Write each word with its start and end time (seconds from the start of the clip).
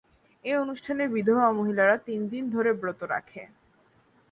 এই 0.45 0.55
অনুষ্ঠানে 0.55 1.03
বিধবা 1.07 1.47
মহিলারা 1.51 1.95
তিন 1.97 2.19
দিন 2.27 2.43
ধরে 2.49 2.71
ব্রত 2.73 2.99
রাখে। 3.03 3.41